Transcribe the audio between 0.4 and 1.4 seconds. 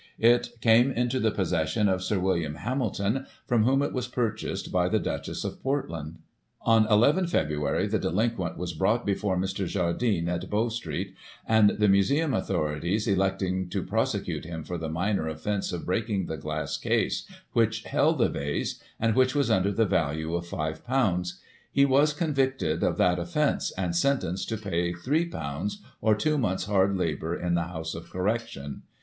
came into the